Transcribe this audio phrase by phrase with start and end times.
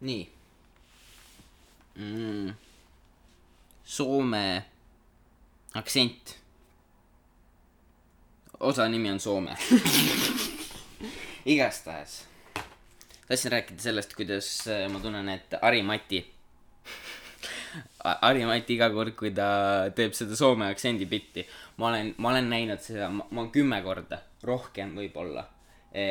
[0.00, 0.24] nii
[1.98, 2.54] mm..
[3.84, 4.64] Soome
[5.74, 6.36] aktsent.
[8.60, 9.56] osa nimi on Soome.
[11.46, 12.26] igastahes.
[13.28, 16.20] tahtsin rääkida sellest, kuidas äh, ma tunnen, et Ari-Mati.
[18.28, 19.48] Ari-Mati iga kord, kui ta
[19.94, 21.46] teeb seda Soome aktsendi bitti,
[21.76, 25.48] ma olen, ma olen näinud seda, ma kümme korda, rohkem võib-olla.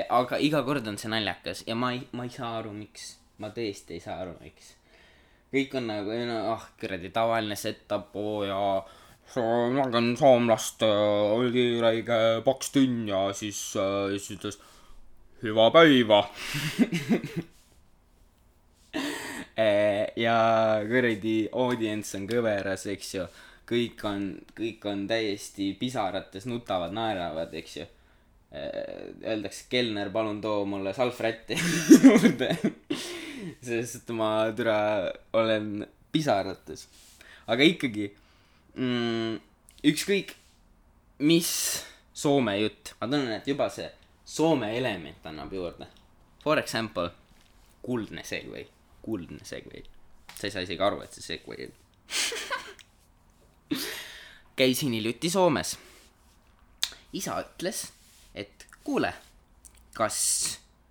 [0.09, 3.15] aga iga kord on see naljakas ja ma ei, ma ei saa aru, miks.
[3.37, 4.73] Ma tõesti ei saa aru, miks.
[5.53, 6.15] kõik on nagu,
[6.53, 8.79] ah kuradi tavaline setup, oo jaa.
[9.75, 14.59] nägin soomlast, oli räige paks tünn ja siis, siis ütles
[15.43, 16.23] hüva päiva.
[20.25, 20.37] ja
[20.87, 23.27] kuradi audience on kõveras, eks ju.
[23.67, 27.85] kõik on, kõik on täiesti pisarates, nutavad, naeravad, eks ju.
[29.27, 31.57] Öeldakse, kelner, palun too mulle salvrätti
[32.03, 32.55] juurde.
[33.67, 34.79] Sest ma türa
[35.33, 36.87] olen pisarates.
[37.47, 38.09] aga ikkagi
[38.75, 39.37] mm,,
[39.91, 40.33] ükskõik
[41.19, 41.51] mis
[42.17, 43.85] Soome jutt, ma tunnen, et juba see
[44.25, 45.85] Soome element annab juurde.
[46.41, 47.11] For example,
[47.85, 48.65] kuldne segway,
[49.05, 49.83] kuldne segway.
[50.33, 51.75] sa ei saa isegi aru, et see segway on.
[54.57, 55.77] käisin hiljuti Soomes.
[57.13, 57.87] isa ütles,
[58.35, 59.13] et kuule,
[59.93, 60.17] kas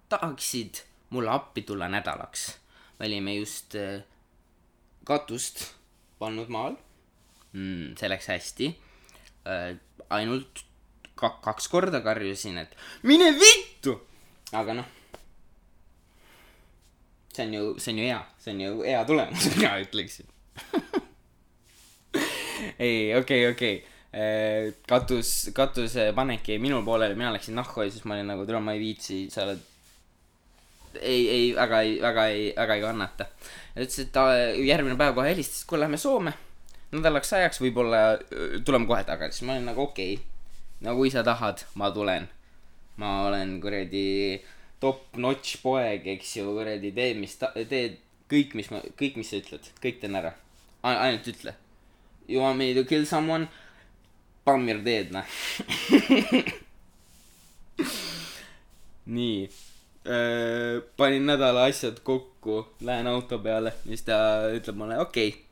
[0.09, 2.47] tahaksid mulle appi tulla nädalaks?
[2.99, 4.03] Me olime just äh,
[5.07, 5.67] katust
[6.19, 6.77] pannud maal
[7.53, 7.97] mm,.
[7.99, 8.73] see läks hästi
[9.47, 9.77] äh,.
[10.11, 10.67] ainult
[11.17, 13.97] ka-, kaks korda karjusin, et mine vittu.
[14.53, 14.89] aga noh,
[17.35, 20.33] see on ju, see on ju hea, see on ju hea tulemus, mina ütleksin.
[22.87, 23.77] ei, okei, okei.
[24.89, 28.63] katus, katuse panek jäi minu poolele, mina läksin nahku ja siis ma olin nagu, tule
[28.65, 29.65] ma ei viitsi, sa oled.
[31.01, 33.29] ei, ei, väga ei, väga ei, väga ei kannata.
[33.77, 36.33] ütles, et ta järgmine päev kohe helistas, kuule, lähme Soome.
[36.93, 38.19] nädalaks ajaks võib-olla
[38.65, 40.25] tuleme kohe tagasi, ma olin nagu okei okay..
[40.87, 42.29] no kui sa tahad, ma tulen.
[42.97, 44.43] ma olen kuradi
[44.81, 47.97] top notch poeg, eks ju, kuradi tee, mis ta, tee
[48.31, 50.33] kõik, mis ma, kõik, mis sa ütled, kõik teen ära.
[50.87, 51.53] ainult ütle.
[52.29, 53.49] You want me to kill someone?
[54.47, 55.27] Pammir teed, noh.
[59.17, 59.49] nii.
[60.97, 64.19] Panin nädala asjad kokku, lähen auto peale, siis ta
[64.55, 65.43] ütleb mulle, okei okay,.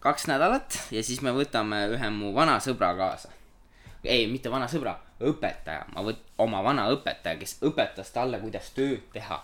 [0.00, 3.28] kaks nädalat ja siis me võtame ühe mu vana sõbra kaasa.
[4.04, 9.04] ei, mitte vana sõbra, õpetaja, ma võt-, oma vana õpetaja, kes õpetas talle, kuidas tööd
[9.12, 9.42] teha.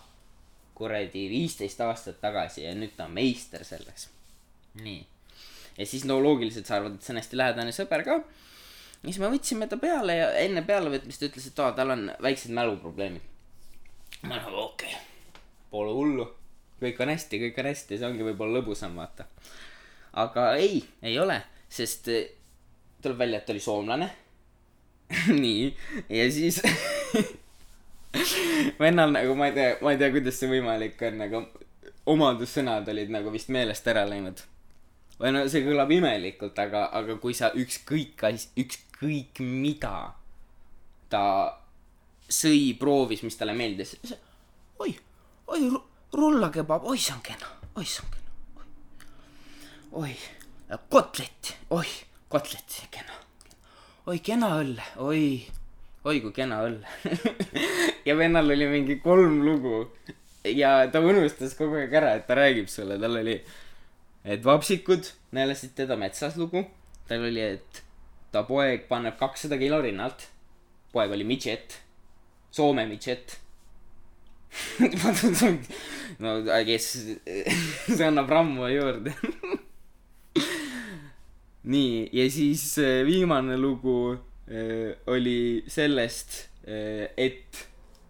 [0.77, 4.09] kuradi viisteist aastat tagasi ja nüüd ta on meister selles.
[4.81, 5.07] nii.
[5.79, 8.21] ja siis no loogiliselt sa arvad, et see on hästi lähedane sõber ka.
[9.05, 13.36] siis me võtsime ta peale ja enne pealevõtmist ütles, et aa, tal on väiksed mäluprobleemid.
[14.27, 15.03] Ma nagu okei okay.,
[15.71, 16.27] pole hullu,
[16.81, 19.27] kõik on hästi, kõik on hästi, see ongi võib-olla lõbusam, vaata.
[20.23, 22.31] aga ei, ei ole, sest eh,
[23.03, 24.09] tuleb välja, et ta oli soomlane.
[25.45, 25.69] nii,
[26.11, 26.63] ja siis
[28.83, 31.43] vennal nagu ma ei tea, ma ei tea, kuidas see võimalik on, aga
[32.11, 34.43] omadussõnad olid nagu vist meelest ära läinud.
[35.21, 38.27] või no see kõlab imelikult, aga, aga kui sa ükskõik
[38.59, 39.95] ükskõik mida
[41.13, 41.23] ta
[42.29, 43.97] sõi, proovis, mis talle meeldis,
[44.83, 44.95] oi,
[45.53, 45.61] oi,
[46.17, 48.67] rullakebab, oi, see on kena, oi, see on kena,
[50.03, 50.15] oi,
[50.71, 51.87] oi, kotlet, oi,
[52.33, 53.21] kotlet, kena,
[54.11, 55.23] oi, kena õlle, oi,
[56.07, 57.15] oi kui kena õlle
[58.09, 59.87] ja vennal oli mingi kolm lugu.
[60.47, 63.41] Ja ta unustas kogu aeg ära, et ta räägib sulle, tal oli,
[64.23, 66.63] et vapsikud näelasid teda metsas lugu,
[67.09, 67.83] tal oli, et
[68.31, 70.29] ta poeg paneb kakssada kilo rinnalt,
[70.95, 71.81] poeg oli midžet,
[72.57, 73.37] Soome midžet
[76.19, 76.87] no guess
[77.97, 79.13] see annab rammu juurde
[81.73, 87.67] nii, ja siis äh, viimane lugu äh, oli sellest, et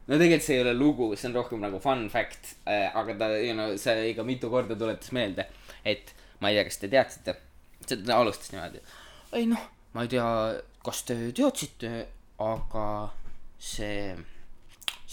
[0.07, 3.57] no tegelikult see ei ole lugu, see on rohkem nagu fun fact, aga ta, you
[3.57, 5.45] know, see ikka mitu korda tuletas meelde,
[5.85, 7.37] et ma ei tea, kas te teadsite,
[7.89, 8.81] ta alustas niimoodi.
[9.37, 9.67] ei noh,
[9.97, 10.29] ma ei tea,
[10.85, 11.93] kas te teadsite,
[12.45, 12.87] aga
[13.61, 14.15] see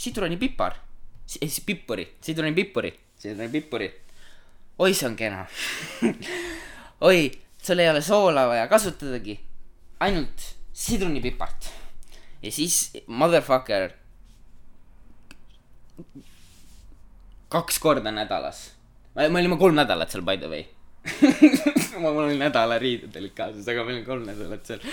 [0.04, 0.76] sidrunipipar,
[1.26, 3.90] siis pippuri, sidrunipipuri, sidrunipipuri.
[4.80, 5.46] oi, see on kena.
[7.10, 7.32] oi,
[7.64, 9.40] sul ei ole soola vaja kasutadagi,
[10.04, 11.72] ainult sidrunipipart.
[12.44, 13.92] ja siis motherfucker
[17.50, 18.72] kaks korda nädalas.
[19.16, 20.66] me olime kolm nädalat seal by the way
[22.04, 24.84] mul oli nädala riided olid kaasas, aga me olime kolm nädalat seal.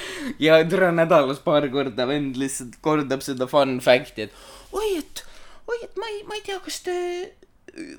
[0.42, 5.24] ja tere nädalas paar korda vend lihtsalt kordab seda fun fact'i, et oi, et,
[5.70, 6.96] oi, et ma ei, ma ei tea, kas te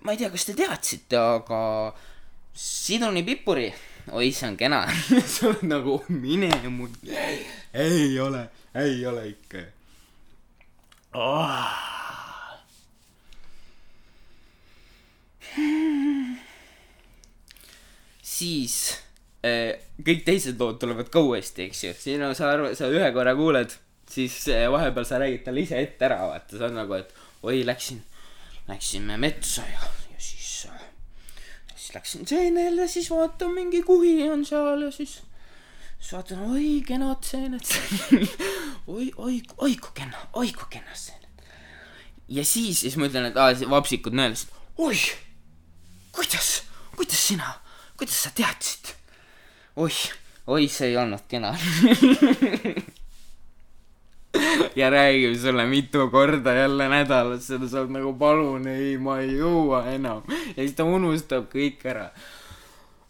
[0.04, 1.62] ma ei tea, kas te teadsite, aga
[2.58, 3.70] sidrunipipuri,
[4.12, 4.84] oi, see on kena.
[5.34, 6.90] sa oled nagu, mine mu,
[7.74, 9.66] ei ole, ei ole ikka
[11.16, 11.91] oh..
[18.42, 18.76] Siis
[19.46, 21.96] äh, kõik teised lood tulevad ka uuesti, eks ju.
[21.98, 23.74] siin on, sa arvad, sa ühe korra kuuled,
[24.12, 27.14] siis äh, vahepeal sa räägid talle ise ette ära, vaata, see on nagu, et
[27.48, 28.02] oi, läksin,
[28.70, 30.86] läksime metsa ja, ja siis äh,,
[31.76, 35.20] siis läksin seenele, siis vaatan mingi kuhi on seal ja siis,
[36.00, 37.74] siis vaatan, oi, kenad seened.
[38.96, 41.50] oi, oi, oi kui kena, oi kui kena seened.
[42.32, 44.98] ja siis, siis ma ütlen, et aa, vapsikud nõelasid, oi,
[46.16, 46.62] kuidas,
[46.96, 47.54] kuidas sina,
[48.02, 48.96] kuidas sa teadsid?
[49.78, 50.00] oih,
[50.50, 51.52] oi, see ei olnud kena.
[54.80, 59.36] ja räägib sulle mitu korda jälle nädalas seda, sa oled nagu palun ei, ma ei
[59.38, 60.26] jõua enam.
[60.56, 62.08] ja siis ta unustab kõik ära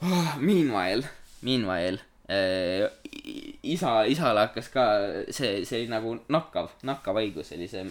[0.04, 0.36] oh,.
[0.44, 1.08] Meanwhile,
[1.40, 2.92] meanwhile äh,
[3.22, 4.86] isa, isale hakkas ka
[5.34, 7.86] see, see nagu nakkav, nakkav haigus oli see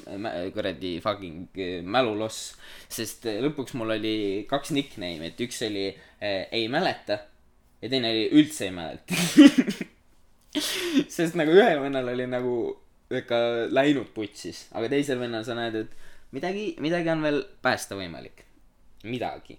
[0.54, 2.56] kuradi fucking äh, mäluloss.
[2.88, 4.14] sest äh, lõpuks mul oli
[4.50, 7.20] kaks nickname'i, et üks oli äh, ei mäleta
[7.80, 9.14] ja teine oli üldse ei mäleta.
[11.16, 12.54] sest nagu ühel vennal oli nagu
[13.10, 13.40] ikka
[13.70, 18.44] läinud putsis, aga teisel vennal sa näed, et midagi, midagi on veel päästa võimalik.
[19.04, 19.58] midagi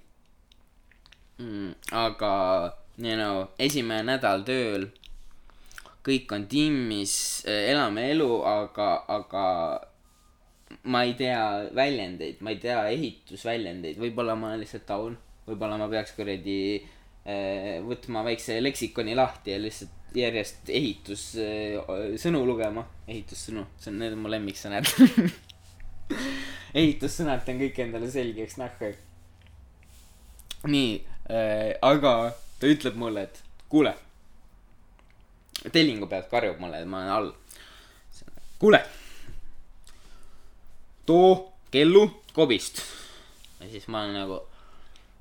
[1.39, 1.71] mm,.
[1.97, 2.33] aga,
[2.97, 4.91] you know, esimene nädal tööl,
[6.05, 7.13] kõik on timmis,
[7.45, 9.45] elame elu, aga, aga
[10.89, 15.17] ma ei tea väljendeid, ma ei tea ehitusväljendeid, võib-olla ma olen lihtsalt taun,
[15.47, 23.63] võib-olla ma peaks kuradi äh, võtma väikse leksikoni lahti ja lihtsalt järjest ehitussõnu lugema, ehitussõnu,
[23.79, 24.89] see on, need on mu lemmiksõnad.
[26.81, 28.91] ehitussõnad teen kõik endale selgeks nahku.
[30.67, 30.91] nii
[31.31, 33.39] äh,, aga ta ütleb mulle, et
[33.71, 33.95] kuule,
[35.69, 37.31] tellingu pealt karjub mulle, et ma olen all.
[38.59, 38.81] kuule,
[41.05, 42.81] too kellu kobist.
[43.59, 44.39] ja siis ma olen nagu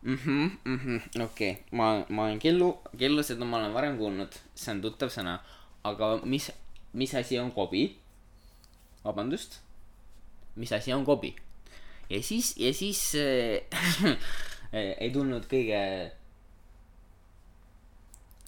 [0.03, 4.73] mhmh, mhmh, okei okay., ma, ma olen kellu, kellu, seda ma olen varem kuulnud, see
[4.75, 5.37] on tuttav sõna,
[5.85, 6.51] aga mis,
[6.93, 7.89] mis asi on kobi?
[9.05, 9.61] vabandust,
[10.61, 11.35] mis asi on kobi?
[12.11, 14.17] ja siis, ja siis äh,
[15.03, 15.81] ei tulnud kõige,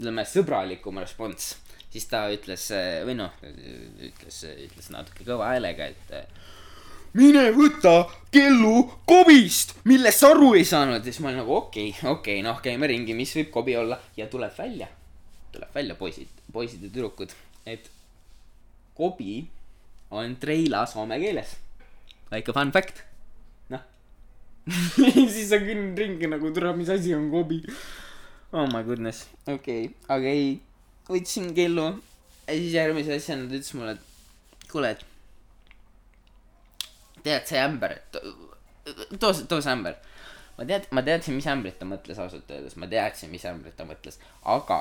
[0.00, 1.52] ütleme, sõbralikum respons.
[1.92, 6.50] Siis ta ütles äh, või noh, ütles, ütles natuke kõva häälega, et äh,
[7.18, 11.04] mine võta kellu kobist, millest sa aru ei saanud.
[11.04, 14.00] siis ma olin nagu okei okay,, okei okay,, noh, käime ringi, mis võib kobi olla
[14.16, 14.88] ja tuleb välja,
[15.52, 17.34] tuleb välja, poisid, poisid ja tüdrukud,
[17.68, 17.90] et
[18.96, 19.42] kobi
[20.12, 21.56] on treila soome keeles.
[22.32, 23.04] väike fun fact,
[23.72, 23.84] noh.
[25.34, 27.60] siis sa kõnnid ringi nagu tule, mis asi on kobi.
[28.52, 30.60] Oh my goodness, okei okay., aga ei,
[31.08, 31.86] võtsin kellu
[32.46, 35.04] ja siis järgmise asjana ta ütles mulle, et kuule, et
[37.22, 37.96] tead see ämber,
[39.18, 39.96] too see, too see ämber.
[40.58, 43.86] ma tead, ma teadsin, mis ämbrit ta mõtles ausalt öeldes, ma teadsin, mis ämbrit ta
[43.88, 44.18] mõtles,
[44.52, 44.80] aga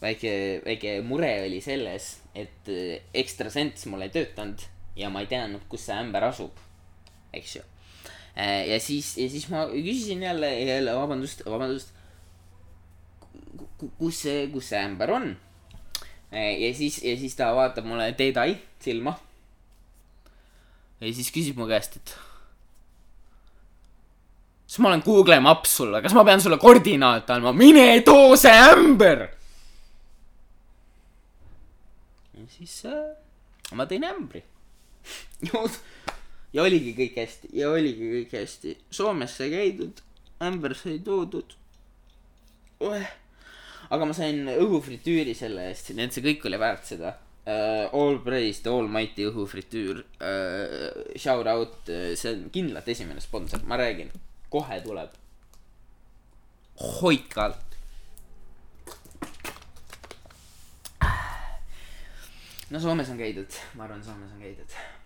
[0.00, 0.32] väike,
[0.64, 4.64] väike mure oli selles, et äh, ekstrasens mul ei töötanud
[4.96, 6.56] ja ma ei teadnud, kus see ämber asub,
[7.36, 7.66] eks ju.
[8.36, 11.92] ja siis, ja siis ma küsisin jälle, jälle vabandust, vabandust,
[13.98, 15.32] kus see, kus see ämber on.
[16.32, 19.16] ja siis, ja siis ta vaatab mulle teedai silma
[21.00, 22.14] ja siis küsib mu käest, et.
[24.68, 28.56] kas ma olen Google Maps sulle, kas ma pean sulle koordinaate andma, mine too see
[28.74, 29.28] ämber.
[32.36, 33.00] ja siis äh,
[33.76, 34.44] ma tõin ämbri.
[36.54, 40.04] ja oligi kõik hästi ja oligi kõik hästi, Soomes sai käidud,
[40.44, 41.56] ämber sai toodud
[42.84, 43.08] oh..
[43.90, 48.20] Aga ma sain õhufritüüri selle eest, nii et see kõik oli väärt seda uh, all
[48.24, 51.16] praise the almighty õhufritüür uh,.
[51.18, 54.12] Shout out uh,, see on kindlalt esimene sponsor, ma räägin,
[54.52, 55.18] kohe tuleb.
[57.00, 57.66] hoidke alt.
[62.70, 64.99] no Soomes on käidud, ma arvan, Soomes on käidud